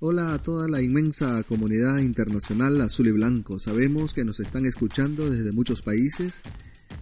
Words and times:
Hola 0.00 0.32
a 0.32 0.40
toda 0.40 0.68
la 0.68 0.80
inmensa 0.80 1.42
comunidad 1.42 1.98
internacional 1.98 2.80
azul 2.82 3.08
y 3.08 3.10
blanco. 3.10 3.58
Sabemos 3.58 4.14
que 4.14 4.24
nos 4.24 4.38
están 4.38 4.64
escuchando 4.64 5.28
desde 5.28 5.50
muchos 5.50 5.82
países 5.82 6.40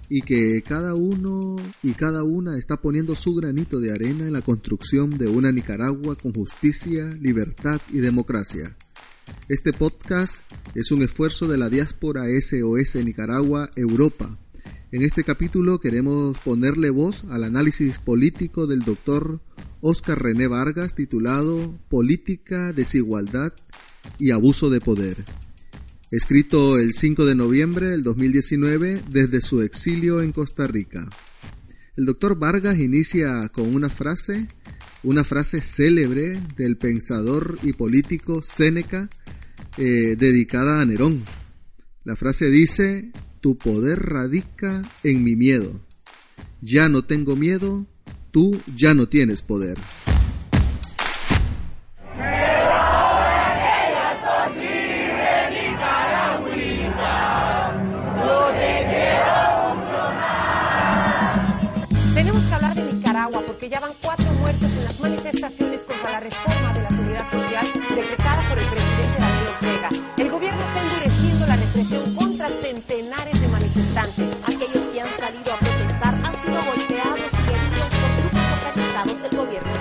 y 0.08 0.22
que 0.22 0.62
cada 0.62 0.94
uno 0.94 1.56
y 1.82 1.92
cada 1.92 2.24
una 2.24 2.56
está 2.56 2.80
poniendo 2.80 3.14
su 3.14 3.34
granito 3.34 3.80
de 3.80 3.92
arena 3.92 4.26
en 4.26 4.32
la 4.32 4.40
construcción 4.40 5.10
de 5.10 5.28
una 5.28 5.52
Nicaragua 5.52 6.16
con 6.16 6.32
justicia, 6.32 7.04
libertad 7.20 7.82
y 7.92 7.98
democracia. 7.98 8.74
Este 9.46 9.74
podcast 9.74 10.36
es 10.74 10.90
un 10.90 11.02
esfuerzo 11.02 11.46
de 11.48 11.58
la 11.58 11.68
diáspora 11.68 12.24
SOS 12.40 13.04
Nicaragua 13.04 13.68
Europa. 13.76 14.38
En 14.96 15.02
este 15.02 15.24
capítulo 15.24 15.78
queremos 15.78 16.38
ponerle 16.38 16.88
voz 16.88 17.24
al 17.28 17.44
análisis 17.44 17.98
político 17.98 18.66
del 18.66 18.78
doctor 18.78 19.42
Oscar 19.82 20.22
René 20.22 20.46
Vargas 20.46 20.94
titulado 20.94 21.78
Política, 21.90 22.72
Desigualdad 22.72 23.52
y 24.18 24.30
Abuso 24.30 24.70
de 24.70 24.80
Poder. 24.80 25.22
Escrito 26.10 26.78
el 26.78 26.94
5 26.94 27.26
de 27.26 27.34
noviembre 27.34 27.90
del 27.90 28.02
2019 28.02 29.02
desde 29.10 29.42
su 29.42 29.60
exilio 29.60 30.22
en 30.22 30.32
Costa 30.32 30.66
Rica. 30.66 31.06
El 31.94 32.06
doctor 32.06 32.38
Vargas 32.38 32.78
inicia 32.78 33.50
con 33.50 33.74
una 33.74 33.90
frase, 33.90 34.48
una 35.02 35.24
frase 35.24 35.60
célebre 35.60 36.40
del 36.56 36.78
pensador 36.78 37.58
y 37.62 37.74
político 37.74 38.42
Séneca 38.42 39.10
eh, 39.76 40.16
dedicada 40.16 40.80
a 40.80 40.86
Nerón. 40.86 41.22
La 42.04 42.16
frase 42.16 42.48
dice, 42.50 43.12
tu 43.46 43.56
poder 43.56 44.00
radica 44.00 44.82
en 45.04 45.22
mi 45.22 45.36
miedo. 45.36 45.80
Ya 46.60 46.88
no 46.88 47.02
tengo 47.02 47.36
miedo, 47.36 47.86
tú 48.32 48.60
ya 48.74 48.92
no 48.92 49.06
tienes 49.06 49.40
poder. 49.40 49.78
Tenemos 62.14 62.44
que 62.46 62.54
hablar 62.54 62.74
de 62.74 62.92
Nicaragua 62.92 63.42
porque 63.46 63.68
ya 63.68 63.78
van 63.78 63.92
cuatro 64.02 64.32
muertos 64.40 64.70
en 64.72 64.84
las 64.84 64.98
manifestaciones 64.98 65.80
contra 65.82 66.10
la 66.10 66.18
reforma 66.18 66.72
de 66.72 66.82
la 66.82 66.88
seguridad 66.88 67.30
social 67.30 67.66
decretada 67.94 68.48
por 68.48 68.58
el 68.58 68.64
presidente 68.64 69.20
Daniel 69.20 69.48
Ortega. 69.54 70.06
El 70.16 70.30
gobierno 70.32 70.60
está 70.62 70.82
endureciendo 70.82 71.46
la 71.46 71.56
represión 71.56 72.14
contra 72.16 72.48
centenares 72.48 73.35
manifestantes. 73.76 74.36
Aquellos 74.44 74.88
que 74.88 75.00
han 75.00 75.18
salido 75.18 75.52
a 75.52 75.58
protestar 75.58 76.14
han 76.24 76.34
sido 76.34 76.64
golpeados 76.64 77.32
y 77.32 77.52
heridos 77.52 77.92
por 78.00 78.16
grupos 78.20 78.42
organizados 78.52 79.22
del 79.22 79.36
gobierno 79.36 79.72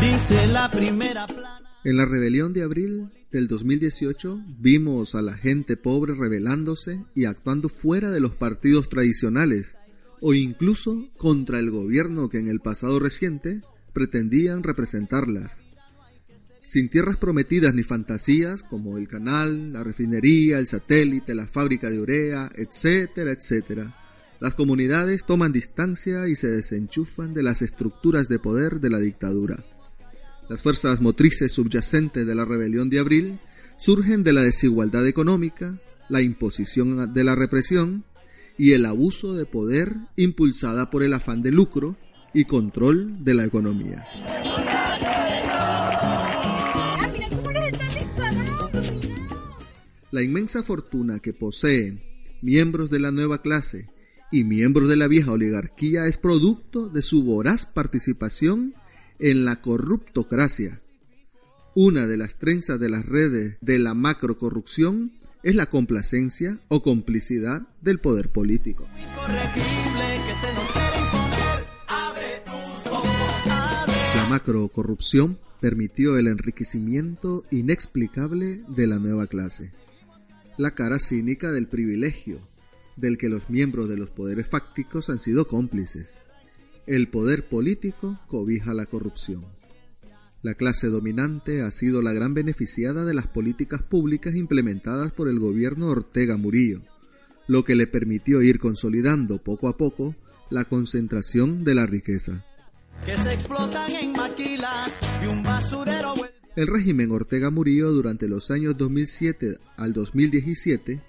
Dice 0.00 0.46
la 0.48 0.70
primera 0.70 1.26
plana. 1.26 1.60
En 1.84 1.96
la 1.96 2.06
rebelión 2.06 2.52
de 2.52 2.62
abril 2.62 3.10
del 3.30 3.46
2018 3.46 4.40
vimos 4.58 5.14
a 5.14 5.22
la 5.22 5.34
gente 5.34 5.76
pobre 5.76 6.14
rebelándose 6.14 7.04
y 7.14 7.26
actuando 7.26 7.68
fuera 7.68 8.10
de 8.10 8.20
los 8.20 8.34
partidos 8.34 8.88
tradicionales 8.88 9.76
o 10.20 10.32
incluso 10.32 11.10
contra 11.18 11.58
el 11.58 11.70
gobierno 11.70 12.30
que 12.30 12.38
en 12.38 12.48
el 12.48 12.60
pasado 12.60 12.98
reciente 12.98 13.60
pretendían 13.92 14.62
representarlas. 14.62 15.63
Sin 16.66 16.88
tierras 16.88 17.16
prometidas 17.16 17.74
ni 17.74 17.82
fantasías 17.82 18.62
como 18.62 18.98
el 18.98 19.06
canal, 19.06 19.72
la 19.72 19.84
refinería, 19.84 20.58
el 20.58 20.66
satélite, 20.66 21.34
la 21.34 21.46
fábrica 21.46 21.90
de 21.90 22.00
urea, 22.00 22.50
etcétera, 22.54 23.32
etcétera, 23.32 23.94
las 24.40 24.54
comunidades 24.54 25.24
toman 25.24 25.52
distancia 25.52 26.28
y 26.28 26.36
se 26.36 26.48
desenchufan 26.48 27.32
de 27.32 27.42
las 27.42 27.62
estructuras 27.62 28.28
de 28.28 28.38
poder 28.38 28.80
de 28.80 28.90
la 28.90 28.98
dictadura. 28.98 29.64
Las 30.48 30.60
fuerzas 30.60 31.00
motrices 31.00 31.52
subyacentes 31.52 32.26
de 32.26 32.34
la 32.34 32.44
rebelión 32.44 32.90
de 32.90 32.98
abril 32.98 33.38
surgen 33.78 34.22
de 34.22 34.32
la 34.32 34.42
desigualdad 34.42 35.06
económica, 35.06 35.78
la 36.08 36.20
imposición 36.20 37.14
de 37.14 37.24
la 37.24 37.34
represión 37.34 38.04
y 38.58 38.72
el 38.72 38.84
abuso 38.84 39.34
de 39.34 39.46
poder 39.46 39.94
impulsada 40.16 40.90
por 40.90 41.02
el 41.02 41.14
afán 41.14 41.42
de 41.42 41.50
lucro 41.50 41.96
y 42.34 42.44
control 42.44 43.24
de 43.24 43.34
la 43.34 43.44
economía. 43.44 44.04
La 50.14 50.22
inmensa 50.22 50.62
fortuna 50.62 51.18
que 51.18 51.32
poseen 51.32 52.00
miembros 52.40 52.88
de 52.88 53.00
la 53.00 53.10
nueva 53.10 53.42
clase 53.42 53.90
y 54.30 54.44
miembros 54.44 54.88
de 54.88 54.94
la 54.94 55.08
vieja 55.08 55.32
oligarquía 55.32 56.06
es 56.06 56.18
producto 56.18 56.88
de 56.88 57.02
su 57.02 57.24
voraz 57.24 57.66
participación 57.66 58.74
en 59.18 59.44
la 59.44 59.60
corruptocracia. 59.60 60.80
Una 61.74 62.06
de 62.06 62.16
las 62.16 62.38
trenzas 62.38 62.78
de 62.78 62.90
las 62.90 63.04
redes 63.04 63.56
de 63.60 63.80
la 63.80 63.94
macrocorrupción 63.94 65.14
es 65.42 65.56
la 65.56 65.66
complacencia 65.66 66.60
o 66.68 66.80
complicidad 66.80 67.66
del 67.80 67.98
poder 67.98 68.28
político. 68.28 68.86
La 74.14 74.28
macrocorrupción 74.30 75.40
permitió 75.60 76.16
el 76.18 76.28
enriquecimiento 76.28 77.44
inexplicable 77.50 78.60
de 78.68 78.86
la 78.86 79.00
nueva 79.00 79.26
clase. 79.26 79.72
La 80.56 80.74
cara 80.74 80.98
cínica 80.98 81.50
del 81.50 81.66
privilegio, 81.66 82.38
del 82.96 83.18
que 83.18 83.28
los 83.28 83.50
miembros 83.50 83.88
de 83.88 83.96
los 83.96 84.10
poderes 84.10 84.46
fácticos 84.46 85.10
han 85.10 85.18
sido 85.18 85.48
cómplices. 85.48 86.18
El 86.86 87.08
poder 87.08 87.48
político 87.48 88.20
cobija 88.28 88.72
la 88.72 88.86
corrupción. 88.86 89.44
La 90.42 90.54
clase 90.54 90.88
dominante 90.88 91.62
ha 91.62 91.70
sido 91.70 92.02
la 92.02 92.12
gran 92.12 92.34
beneficiada 92.34 93.04
de 93.04 93.14
las 93.14 93.26
políticas 93.26 93.82
públicas 93.82 94.34
implementadas 94.34 95.10
por 95.10 95.28
el 95.28 95.40
gobierno 95.40 95.88
Ortega 95.88 96.36
Murillo, 96.36 96.82
lo 97.48 97.64
que 97.64 97.74
le 97.74 97.86
permitió 97.86 98.42
ir 98.42 98.58
consolidando 98.58 99.42
poco 99.42 99.68
a 99.68 99.76
poco 99.76 100.14
la 100.50 100.66
concentración 100.66 101.64
de 101.64 101.74
la 101.74 101.86
riqueza. 101.86 102.44
Que 103.04 103.16
se 103.16 103.32
explotan 103.32 103.90
en 103.90 104.12
maquilas 104.12 104.98
y 105.22 105.26
un 105.26 105.42
basurero. 105.42 106.33
El 106.56 106.68
régimen 106.68 107.10
Ortega 107.10 107.50
Murillo 107.50 107.90
durante 107.90 108.28
los 108.28 108.52
años 108.52 108.76
2007 108.78 109.58
al 109.76 109.92
2017 109.92 111.02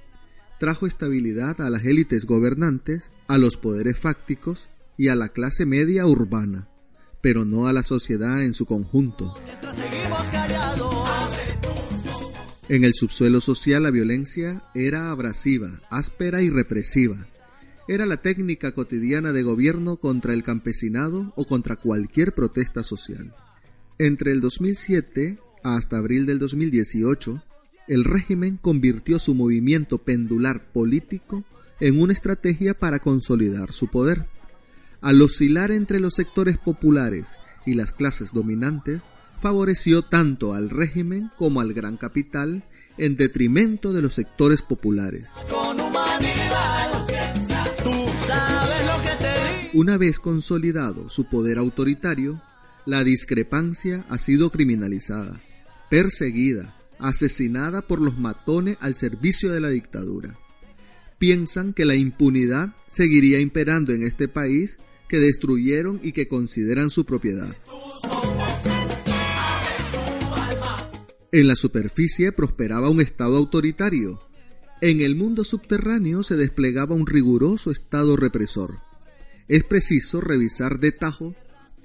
trajo 0.60 0.88
estabilidad 0.88 1.62
a 1.62 1.70
las 1.70 1.86
élites 1.86 2.26
gobernantes, 2.26 3.12
a 3.28 3.38
los 3.38 3.56
poderes 3.56 4.00
fácticos 4.00 4.70
y 4.98 5.10
a 5.10 5.16
la 5.16 5.30
clase 5.30 5.68
media 5.68 6.08
urbana, 6.08 6.68
pero 7.22 7.46
no 7.46 7.68
a 7.68 7.74
la 7.74 7.84
sociedad 7.84 8.44
en 8.44 8.56
su 8.56 8.66
conjunto. 8.66 9.36
En 12.68 12.84
el 12.84 12.96
subsuelo 12.96 13.40
social 13.40 13.84
la 13.84 13.92
violencia 13.92 14.64
era 14.74 15.12
abrasiva, 15.12 15.80
áspera 15.92 16.42
y 16.42 16.50
represiva. 16.50 17.28
Era 17.88 18.08
la 18.08 18.18
técnica 18.18 18.72
cotidiana 18.72 19.32
de 19.32 19.44
gobierno 19.44 19.98
contra 19.98 20.34
el 20.34 20.44
campesinado 20.44 21.34
o 21.36 21.46
contra 21.46 21.76
cualquier 21.76 22.34
protesta 22.34 22.82
social. 22.82 23.32
Entre 23.98 24.34
el 24.34 24.42
2007 24.42 25.40
hasta 25.64 25.98
abril 25.98 26.26
del 26.26 26.38
2018, 26.38 27.42
el 27.88 28.04
régimen 28.04 28.58
convirtió 28.58 29.20
su 29.20 29.34
movimiento 29.34 30.00
pendular 30.00 30.72
político 30.74 31.46
en 31.80 32.02
una 32.02 32.12
estrategia 32.12 32.74
para 32.74 33.00
consolidar 33.00 33.72
su 33.72 33.88
poder. 33.88 34.26
Al 35.00 35.22
oscilar 35.22 35.72
entre 35.72 36.02
los 36.02 36.14
sectores 36.14 36.58
populares 36.58 37.38
y 37.66 37.76
las 37.76 37.94
clases 37.94 38.34
dominantes, 38.34 39.02
favoreció 39.40 40.02
tanto 40.02 40.54
al 40.54 40.70
régimen 40.70 41.32
como 41.38 41.62
al 41.62 41.74
gran 41.74 41.96
capital 41.96 42.66
en 42.98 43.16
detrimento 43.16 43.94
de 43.94 44.02
los 44.02 44.14
sectores 44.14 44.62
populares. 44.62 45.30
Una 49.74 49.98
vez 49.98 50.20
consolidado 50.20 51.10
su 51.10 51.26
poder 51.26 51.58
autoritario, 51.58 52.42
la 52.86 53.04
discrepancia 53.04 54.06
ha 54.10 54.20
sido 54.20 54.52
criminalizada, 54.52 55.42
perseguida, 55.90 56.76
asesinada 57.00 57.82
por 57.82 58.00
los 58.00 58.18
matones 58.18 58.78
al 58.80 58.96
servicio 58.96 59.52
de 59.52 59.60
la 59.60 59.70
dictadura. 59.70 60.38
Piensan 61.18 61.74
que 61.74 61.86
la 61.86 61.96
impunidad 61.96 62.76
seguiría 62.88 63.40
imperando 63.40 63.94
en 63.94 64.04
este 64.04 64.28
país 64.28 64.78
que 65.10 65.20
destruyeron 65.20 66.00
y 66.04 66.12
que 66.12 66.28
consideran 66.28 66.90
su 66.90 67.06
propiedad. 67.06 67.56
En 71.32 71.48
la 71.48 71.56
superficie 71.56 72.32
prosperaba 72.32 72.90
un 72.90 73.02
Estado 73.02 73.38
autoritario. 73.38 74.22
En 74.82 75.02
el 75.02 75.16
mundo 75.16 75.44
subterráneo 75.44 76.24
se 76.24 76.36
desplegaba 76.36 76.96
un 76.96 77.08
riguroso 77.08 77.72
Estado 77.72 78.16
represor. 78.16 78.80
Es 79.48 79.64
preciso 79.64 80.22
revisar 80.22 80.80
de 80.80 80.92
tajo 80.92 81.36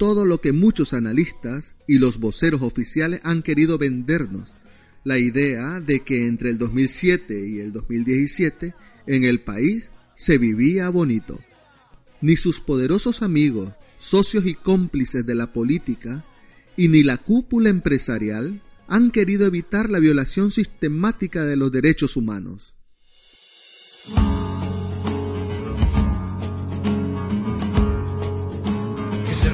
todo 0.00 0.24
lo 0.24 0.40
que 0.40 0.52
muchos 0.52 0.94
analistas 0.94 1.76
y 1.86 1.98
los 1.98 2.18
voceros 2.18 2.62
oficiales 2.62 3.20
han 3.22 3.42
querido 3.42 3.76
vendernos. 3.76 4.54
La 5.04 5.18
idea 5.18 5.78
de 5.78 6.00
que 6.00 6.26
entre 6.26 6.48
el 6.48 6.56
2007 6.56 7.46
y 7.46 7.58
el 7.58 7.70
2017 7.70 8.74
en 9.06 9.24
el 9.24 9.42
país 9.42 9.90
se 10.14 10.38
vivía 10.38 10.88
bonito. 10.88 11.38
Ni 12.22 12.36
sus 12.36 12.60
poderosos 12.60 13.20
amigos, 13.20 13.74
socios 13.98 14.46
y 14.46 14.54
cómplices 14.54 15.26
de 15.26 15.34
la 15.34 15.52
política, 15.52 16.24
y 16.78 16.88
ni 16.88 17.02
la 17.02 17.18
cúpula 17.18 17.68
empresarial 17.68 18.62
han 18.88 19.10
querido 19.10 19.46
evitar 19.46 19.90
la 19.90 19.98
violación 19.98 20.50
sistemática 20.50 21.44
de 21.44 21.56
los 21.56 21.70
derechos 21.70 22.16
humanos. 22.16 22.72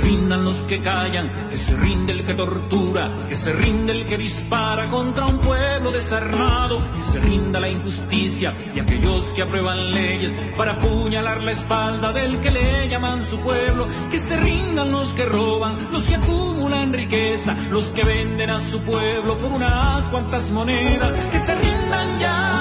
Rindan 0.06 0.44
los 0.44 0.56
que 0.69 0.79
callan, 0.81 1.32
que 1.50 1.58
se 1.58 1.76
rinde 1.76 2.12
el 2.12 2.25
que 2.25 2.35
tortura, 2.35 3.11
que 3.29 3.35
se 3.35 3.53
rinde 3.53 3.93
el 3.93 4.06
que 4.06 4.17
dispara 4.17 4.88
contra 4.88 5.26
un 5.26 5.38
pueblo 5.38 5.91
desarmado, 5.91 6.79
que 6.94 7.03
se 7.03 7.20
rinda 7.20 7.58
la 7.58 7.69
injusticia 7.69 8.56
y 8.75 8.79
aquellos 8.79 9.25
que 9.35 9.43
aprueban 9.43 9.91
leyes 9.91 10.32
para 10.56 10.73
apuñalar 10.73 11.43
la 11.43 11.50
espalda 11.50 12.12
del 12.12 12.41
que 12.41 12.53
le 12.53 12.88
llaman 12.88 13.20
su 13.25 13.37
pueblo, 13.41 13.88
que 14.11 14.19
se 14.20 14.37
rindan 14.37 14.93
los 14.93 15.08
que 15.08 15.25
roban, 15.25 15.75
los 15.91 16.05
que 16.05 16.14
acumulan 16.14 16.93
riqueza, 16.93 17.56
los 17.73 17.87
que 17.87 18.05
venden 18.05 18.50
a 18.50 18.61
su 18.61 18.79
pueblo 18.82 19.37
por 19.37 19.50
unas 19.50 20.05
cuantas 20.05 20.50
monedas, 20.52 21.19
que 21.31 21.38
se 21.41 21.55
rindan 21.55 22.20
ya. 22.20 22.52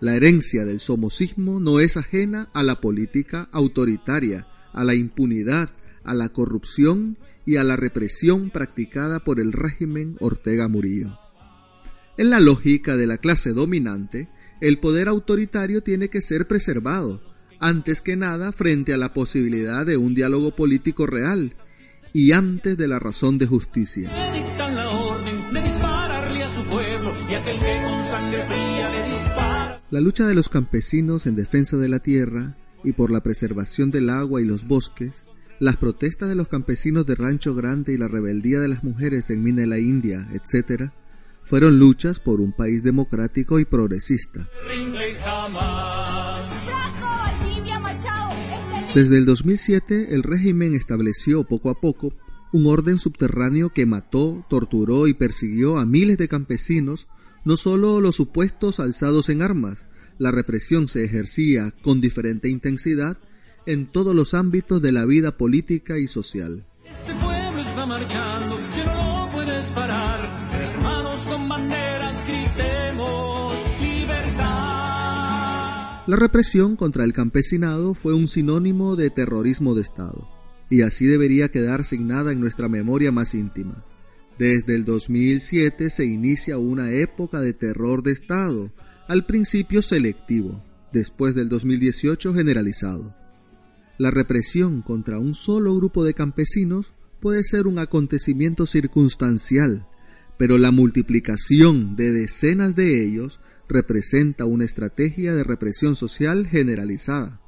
La 0.00 0.14
herencia 0.14 0.64
del 0.64 0.80
somocismo 0.80 1.60
no 1.60 1.80
es 1.80 1.98
ajena 1.98 2.48
a 2.54 2.62
la 2.62 2.80
política 2.80 3.48
autoritaria 3.52 4.46
a 4.74 4.84
la 4.84 4.94
impunidad, 4.94 5.70
a 6.04 6.12
la 6.12 6.28
corrupción 6.28 7.16
y 7.46 7.56
a 7.56 7.64
la 7.64 7.76
represión 7.76 8.50
practicada 8.50 9.20
por 9.20 9.40
el 9.40 9.52
régimen 9.52 10.16
Ortega 10.20 10.68
Murillo. 10.68 11.18
En 12.16 12.30
la 12.30 12.40
lógica 12.40 12.96
de 12.96 13.06
la 13.06 13.18
clase 13.18 13.52
dominante, 13.52 14.28
el 14.60 14.78
poder 14.78 15.08
autoritario 15.08 15.82
tiene 15.82 16.08
que 16.08 16.20
ser 16.20 16.46
preservado, 16.46 17.22
antes 17.60 18.00
que 18.00 18.16
nada 18.16 18.52
frente 18.52 18.92
a 18.92 18.96
la 18.96 19.12
posibilidad 19.12 19.86
de 19.86 19.96
un 19.96 20.14
diálogo 20.14 20.54
político 20.54 21.06
real 21.06 21.54
y 22.12 22.32
antes 22.32 22.76
de 22.76 22.88
la 22.88 22.98
razón 22.98 23.38
de 23.38 23.46
justicia. 23.46 24.10
La 29.90 30.00
lucha 30.00 30.26
de 30.26 30.34
los 30.34 30.48
campesinos 30.48 31.26
en 31.26 31.34
defensa 31.34 31.76
de 31.76 31.88
la 31.88 31.98
tierra 31.98 32.56
y 32.84 32.92
por 32.92 33.10
la 33.10 33.22
preservación 33.22 33.90
del 33.90 34.10
agua 34.10 34.40
y 34.40 34.44
los 34.44 34.66
bosques, 34.66 35.24
las 35.58 35.76
protestas 35.76 36.28
de 36.28 36.34
los 36.34 36.48
campesinos 36.48 37.06
de 37.06 37.14
Rancho 37.14 37.54
Grande 37.54 37.92
y 37.92 37.96
la 37.96 38.08
rebeldía 38.08 38.60
de 38.60 38.68
las 38.68 38.84
mujeres 38.84 39.30
en 39.30 39.42
Mina 39.42 39.66
la 39.66 39.78
India, 39.78 40.28
etc., 40.32 40.90
fueron 41.44 41.78
luchas 41.78 42.20
por 42.20 42.40
un 42.40 42.52
país 42.52 42.82
democrático 42.82 43.58
y 43.58 43.64
progresista. 43.66 44.48
Desde 48.94 49.18
el 49.18 49.26
2007, 49.26 50.14
el 50.14 50.22
régimen 50.22 50.74
estableció 50.74 51.44
poco 51.44 51.68
a 51.70 51.80
poco 51.80 52.14
un 52.52 52.66
orden 52.66 52.98
subterráneo 52.98 53.70
que 53.70 53.84
mató, 53.84 54.46
torturó 54.48 55.08
y 55.08 55.14
persiguió 55.14 55.78
a 55.78 55.84
miles 55.84 56.16
de 56.18 56.28
campesinos, 56.28 57.08
no 57.44 57.56
solo 57.56 58.00
los 58.00 58.14
supuestos 58.14 58.78
alzados 58.78 59.28
en 59.28 59.42
armas, 59.42 59.84
la 60.18 60.30
represión 60.30 60.88
se 60.88 61.04
ejercía 61.04 61.74
con 61.82 62.00
diferente 62.00 62.48
intensidad 62.48 63.18
en 63.66 63.86
todos 63.86 64.14
los 64.14 64.34
ámbitos 64.34 64.80
de 64.82 64.92
la 64.92 65.04
vida 65.04 65.36
política 65.36 65.98
y 65.98 66.06
social. 66.06 66.66
Este 66.84 67.14
pueblo 67.14 67.60
está 67.60 67.86
marchando, 67.86 68.56
que 68.74 68.84
no 68.84 69.26
lo 69.26 69.32
puedes 69.32 69.64
parar. 69.66 70.50
Hermanos 70.52 71.20
con 71.20 71.48
banderas, 71.48 72.26
gritemos 72.26 73.54
libertad. 73.80 74.44
La 76.06 76.16
represión 76.16 76.76
contra 76.76 77.04
el 77.04 77.12
campesinado 77.12 77.94
fue 77.94 78.14
un 78.14 78.28
sinónimo 78.28 78.96
de 78.96 79.10
terrorismo 79.10 79.74
de 79.74 79.82
Estado, 79.82 80.28
y 80.68 80.82
así 80.82 81.06
debería 81.06 81.50
quedar 81.50 81.80
asignada 81.80 82.32
en 82.32 82.40
nuestra 82.40 82.68
memoria 82.68 83.10
más 83.12 83.34
íntima. 83.34 83.84
Desde 84.38 84.74
el 84.74 84.84
2007 84.84 85.90
se 85.90 86.04
inicia 86.04 86.58
una 86.58 86.90
época 86.90 87.40
de 87.40 87.52
terror 87.52 88.02
de 88.02 88.12
Estado, 88.12 88.72
al 89.08 89.26
principio 89.26 89.82
selectivo, 89.82 90.62
después 90.92 91.34
del 91.34 91.48
2018 91.48 92.34
generalizado. 92.34 93.14
La 93.98 94.10
represión 94.10 94.82
contra 94.82 95.18
un 95.18 95.34
solo 95.34 95.74
grupo 95.76 96.04
de 96.04 96.14
campesinos 96.14 96.94
puede 97.20 97.44
ser 97.44 97.66
un 97.66 97.78
acontecimiento 97.78 98.66
circunstancial, 98.66 99.86
pero 100.36 100.58
la 100.58 100.72
multiplicación 100.72 101.96
de 101.96 102.12
decenas 102.12 102.74
de 102.74 103.06
ellos 103.06 103.40
representa 103.68 104.44
una 104.44 104.64
estrategia 104.64 105.34
de 105.34 105.44
represión 105.44 105.96
social 105.96 106.46
generalizada. 106.46 107.40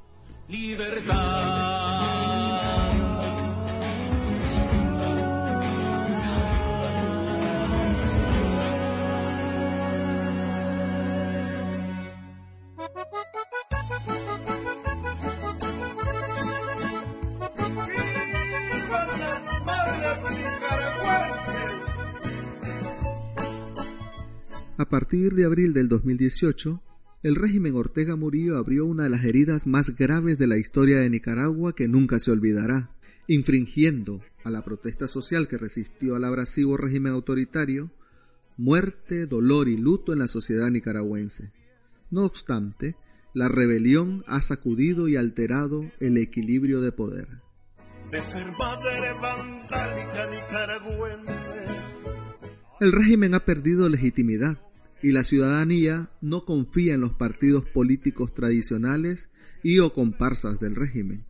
A 24.79 24.89
partir 24.89 25.33
de 25.33 25.43
abril 25.43 25.73
del 25.73 25.89
2018, 25.89 26.83
el 27.23 27.35
régimen 27.35 27.75
Ortega 27.75 28.15
Murillo 28.15 28.57
abrió 28.57 28.85
una 28.85 29.05
de 29.05 29.09
las 29.09 29.23
heridas 29.23 29.65
más 29.65 29.95
graves 29.95 30.37
de 30.37 30.45
la 30.45 30.59
historia 30.59 30.99
de 30.99 31.09
Nicaragua 31.09 31.73
que 31.73 31.87
nunca 31.87 32.19
se 32.19 32.29
olvidará, 32.29 32.91
infringiendo 33.25 34.21
a 34.43 34.51
la 34.51 34.63
protesta 34.63 35.07
social 35.07 35.47
que 35.47 35.57
resistió 35.57 36.15
al 36.15 36.25
abrasivo 36.25 36.77
régimen 36.77 37.13
autoritario, 37.13 37.89
muerte, 38.55 39.25
dolor 39.25 39.67
y 39.67 39.77
luto 39.77 40.13
en 40.13 40.19
la 40.19 40.27
sociedad 40.27 40.69
nicaragüense. 40.69 41.51
No 42.11 42.23
obstante, 42.23 42.95
la 43.33 43.47
rebelión 43.47 44.23
ha 44.27 44.41
sacudido 44.41 45.07
y 45.07 45.15
alterado 45.15 45.89
el 45.99 46.17
equilibrio 46.17 46.81
de 46.81 46.91
poder. 46.91 47.27
El 52.79 52.91
régimen 52.91 53.33
ha 53.33 53.39
perdido 53.39 53.89
legitimidad 53.89 54.66
y 55.01 55.11
la 55.11 55.23
ciudadanía 55.23 56.11
no 56.21 56.45
confía 56.45 56.95
en 56.95 57.01
los 57.01 57.13
partidos 57.13 57.65
políticos 57.65 58.33
tradicionales 58.33 59.29
y 59.63 59.79
o 59.79 59.93
comparsas 59.93 60.59
del 60.59 60.75
régimen. 60.75 61.25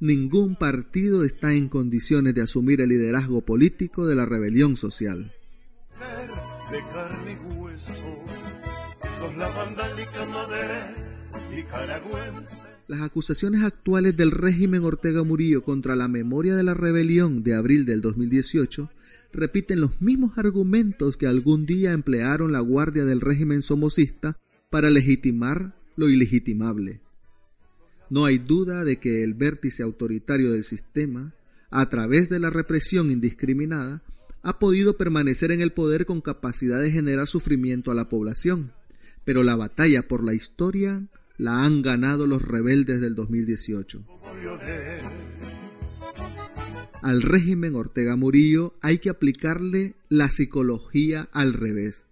Ningún 0.00 0.56
partido 0.56 1.24
está 1.24 1.52
en 1.52 1.68
condiciones 1.68 2.34
de 2.34 2.42
asumir 2.42 2.80
el 2.80 2.88
liderazgo 2.88 3.42
político 3.42 4.06
de 4.06 4.14
la 4.14 4.24
rebelión 4.24 4.76
social. 4.76 5.32
Las 12.90 13.02
acusaciones 13.02 13.62
actuales 13.62 14.16
del 14.16 14.32
régimen 14.32 14.82
Ortega 14.82 15.22
Murillo 15.22 15.62
contra 15.62 15.94
la 15.94 16.08
memoria 16.08 16.56
de 16.56 16.64
la 16.64 16.74
rebelión 16.74 17.44
de 17.44 17.54
abril 17.54 17.84
del 17.84 18.00
2018 18.00 18.90
repiten 19.32 19.80
los 19.80 20.00
mismos 20.02 20.36
argumentos 20.38 21.16
que 21.16 21.28
algún 21.28 21.66
día 21.66 21.92
emplearon 21.92 22.50
la 22.50 22.58
guardia 22.58 23.04
del 23.04 23.20
régimen 23.20 23.62
somocista 23.62 24.40
para 24.70 24.90
legitimar 24.90 25.76
lo 25.94 26.08
ilegitimable. 26.08 27.00
No 28.10 28.24
hay 28.24 28.38
duda 28.38 28.82
de 28.82 28.98
que 28.98 29.22
el 29.22 29.34
vértice 29.34 29.84
autoritario 29.84 30.50
del 30.50 30.64
sistema, 30.64 31.32
a 31.70 31.88
través 31.90 32.28
de 32.28 32.40
la 32.40 32.50
represión 32.50 33.12
indiscriminada, 33.12 34.02
ha 34.42 34.58
podido 34.58 34.96
permanecer 34.96 35.52
en 35.52 35.60
el 35.60 35.70
poder 35.70 36.06
con 36.06 36.20
capacidad 36.20 36.82
de 36.82 36.90
generar 36.90 37.28
sufrimiento 37.28 37.92
a 37.92 37.94
la 37.94 38.08
población, 38.08 38.72
pero 39.24 39.44
la 39.44 39.54
batalla 39.54 40.08
por 40.08 40.24
la 40.24 40.34
historia 40.34 41.08
la 41.40 41.64
han 41.64 41.80
ganado 41.80 42.26
los 42.26 42.42
rebeldes 42.42 43.00
del 43.00 43.14
2018. 43.14 44.04
Al 47.00 47.22
régimen 47.22 47.74
Ortega 47.76 48.14
Murillo 48.14 48.74
hay 48.82 48.98
que 48.98 49.08
aplicarle 49.08 49.94
la 50.10 50.30
psicología 50.30 51.30
al 51.32 51.54
revés. 51.54 52.04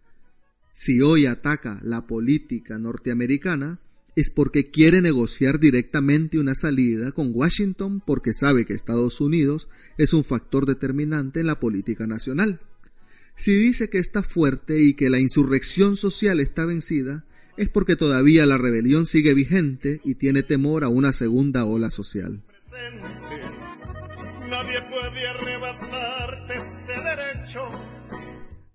Si 0.73 1.02
hoy 1.02 1.26
ataca 1.26 1.78
la 1.82 2.06
política 2.06 2.78
norteamericana, 2.78 3.80
es 4.16 4.30
porque 4.30 4.70
quiere 4.70 5.02
negociar 5.02 5.61
directamente 5.61 6.38
una 6.38 6.54
salida 6.54 7.12
con 7.12 7.30
Washington 7.35 8.02
porque 8.04 8.32
sabe 8.32 8.64
que 8.64 8.73
Estados 8.73 9.20
Unidos 9.20 9.68
es 9.99 10.14
un 10.14 10.25
factor 10.25 10.64
determinante 10.64 11.40
en 11.40 11.47
la 11.49 11.61
política 11.61 12.06
nacional. 12.06 12.61
Si 13.37 13.52
dice 13.52 13.90
que 13.90 13.99
está 13.99 14.23
fuerte 14.23 14.80
y 14.80 14.94
que 14.94 15.11
la 15.11 15.20
insurrección 15.20 15.97
social 15.97 16.40
está 16.40 16.64
vencida, 16.64 17.26
es 17.58 17.68
porque 17.68 17.96
todavía 17.96 18.46
la 18.46 18.56
rebelión 18.56 19.04
sigue 19.04 19.34
vigente 19.34 20.00
y 20.04 20.14
tiene 20.14 20.44
temor 20.44 20.84
a 20.84 20.88
una 20.88 21.12
segunda 21.12 21.64
ola 21.64 21.90
social. 21.90 22.44
Nadie 24.48 24.80
puede 24.88 25.28
arrebatarte 25.28 26.54
ese 26.54 26.92
derecho. 27.02 27.64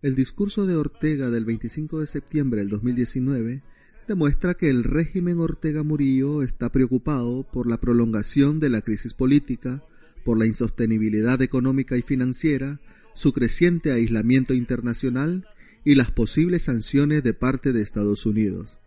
El 0.02 0.16
discurso 0.16 0.66
de 0.66 0.76
Ortega 0.76 1.30
del 1.30 1.46
25 1.46 2.02
de 2.02 2.08
septiembre 2.08 2.60
del 2.60 2.70
2019 2.70 3.64
demuestra 4.06 4.56
que 4.56 4.70
el 4.70 4.84
régimen 4.84 5.40
Ortega 5.40 5.84
Murillo 5.84 6.44
está 6.44 6.70
preocupado 6.70 7.48
por 7.50 7.70
la 7.70 7.80
prolongación 7.80 8.60
de 8.60 8.70
la 8.70 8.82
crisis 8.82 9.14
política, 9.14 9.82
por 10.26 10.38
la 10.38 10.46
insostenibilidad 10.46 11.42
económica 11.42 11.96
y 11.96 12.02
financiera, 12.02 12.82
su 13.14 13.32
creciente 13.32 13.94
aislamiento 13.94 14.54
internacional 14.54 15.48
y 15.84 15.96
las 15.96 16.12
posibles 16.12 16.64
sanciones 16.64 17.24
de 17.24 17.34
parte 17.34 17.74
de 17.74 17.82
Estados 17.82 18.26
Unidos. 18.26 18.78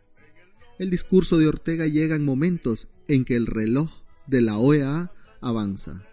El 0.78 0.90
discurso 0.90 1.38
de 1.38 1.48
Ortega 1.48 1.86
llega 1.86 2.16
en 2.16 2.24
momentos 2.24 2.88
en 3.08 3.24
que 3.24 3.36
el 3.36 3.46
reloj 3.46 3.90
de 4.26 4.42
la 4.42 4.58
OEA 4.58 5.12
avanza 5.40 6.06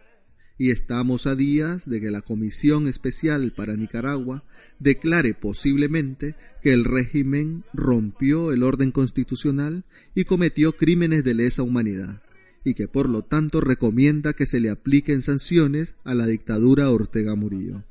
y 0.57 0.71
estamos 0.71 1.27
a 1.27 1.35
días 1.35 1.85
de 1.85 1.99
que 1.99 2.11
la 2.11 2.21
Comisión 2.21 2.87
Especial 2.87 3.51
para 3.51 3.75
Nicaragua 3.75 4.43
declare 4.79 5.33
posiblemente 5.33 6.35
que 6.61 6.73
el 6.73 6.85
régimen 6.85 7.63
rompió 7.73 8.51
el 8.51 8.63
orden 8.63 8.91
constitucional 8.91 9.83
y 10.13 10.25
cometió 10.25 10.77
crímenes 10.77 11.23
de 11.23 11.33
lesa 11.33 11.63
humanidad, 11.63 12.21
y 12.63 12.75
que 12.75 12.87
por 12.87 13.09
lo 13.09 13.23
tanto 13.23 13.61
recomienda 13.61 14.33
que 14.33 14.45
se 14.45 14.59
le 14.59 14.69
apliquen 14.69 15.21
sanciones 15.21 15.95
a 16.03 16.13
la 16.13 16.27
dictadura 16.27 16.89
Ortega 16.91 17.35
Murillo. 17.35 17.83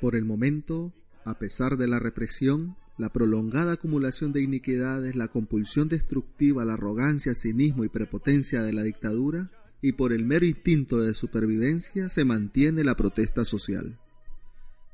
Por 0.00 0.16
el 0.16 0.24
momento, 0.24 0.92
a 1.24 1.38
pesar 1.38 1.76
de 1.76 1.88
la 1.88 1.98
represión, 1.98 2.76
la 2.98 3.12
prolongada 3.12 3.72
acumulación 3.72 4.32
de 4.32 4.42
iniquidades, 4.42 5.16
la 5.16 5.28
compulsión 5.28 5.88
destructiva, 5.88 6.64
la 6.64 6.74
arrogancia, 6.74 7.34
cinismo 7.34 7.84
y 7.84 7.88
prepotencia 7.88 8.62
de 8.62 8.72
la 8.72 8.82
dictadura, 8.82 9.50
y 9.80 9.92
por 9.92 10.12
el 10.12 10.24
mero 10.24 10.46
instinto 10.46 11.00
de 11.00 11.14
supervivencia 11.14 12.08
se 12.08 12.24
mantiene 12.24 12.84
la 12.84 12.96
protesta 12.96 13.44
social. 13.44 13.98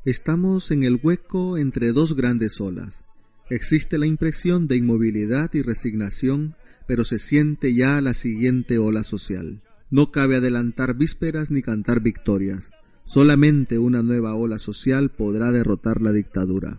Estamos 0.04 0.70
en 0.70 0.85
el 0.85 0.99
hueco 1.02 1.58
entre 1.58 1.92
dos 1.92 2.16
grandes 2.16 2.61
olas. 2.61 3.04
Existe 3.50 3.99
la 3.99 4.06
impresión 4.06 4.66
de 4.66 4.76
inmovilidad 4.76 5.52
y 5.52 5.62
resignación, 5.62 6.54
pero 6.87 7.04
se 7.04 7.18
siente 7.18 7.75
ya 7.75 8.00
la 8.00 8.14
siguiente 8.14 8.78
ola 8.78 9.04
social. 9.04 9.62
No 9.90 10.11
cabe 10.11 10.37
adelantar 10.37 10.94
vísperas 10.94 11.50
ni 11.50 11.62
cantar 11.62 12.00
victorias. 12.00 12.70
Solamente 13.09 13.79
una 13.79 14.03
nueva 14.03 14.35
ola 14.35 14.59
social 14.59 15.09
podrá 15.09 15.50
derrotar 15.50 16.03
la 16.03 16.12
dictadura. 16.12 16.77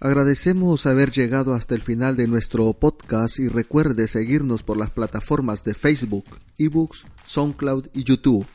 Agradecemos 0.00 0.86
haber 0.86 1.12
llegado 1.12 1.54
hasta 1.54 1.74
el 1.74 1.82
final 1.82 2.16
de 2.16 2.26
nuestro 2.28 2.72
podcast 2.72 3.38
y 3.38 3.48
recuerde 3.48 4.08
seguirnos 4.08 4.62
por 4.62 4.78
las 4.78 4.90
plataformas 4.90 5.64
de 5.64 5.74
Facebook, 5.74 6.24
eBooks, 6.56 7.04
SoundCloud 7.24 7.88
y 7.92 8.04
YouTube. 8.04 8.46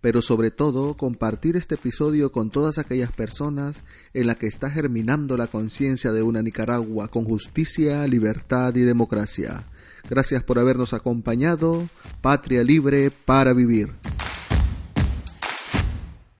Pero 0.00 0.22
sobre 0.22 0.50
todo 0.50 0.96
compartir 0.96 1.56
este 1.56 1.74
episodio 1.74 2.32
con 2.32 2.50
todas 2.50 2.78
aquellas 2.78 3.12
personas 3.12 3.82
en 4.14 4.26
la 4.26 4.34
que 4.34 4.46
está 4.46 4.70
germinando 4.70 5.36
la 5.36 5.46
conciencia 5.46 6.12
de 6.12 6.22
una 6.22 6.42
Nicaragua 6.42 7.08
con 7.08 7.24
justicia, 7.24 8.06
libertad 8.06 8.74
y 8.76 8.80
democracia. 8.80 9.66
Gracias 10.08 10.42
por 10.42 10.58
habernos 10.58 10.94
acompañado. 10.94 11.86
Patria 12.22 12.64
libre 12.64 13.10
para 13.10 13.52
vivir. 13.52 13.92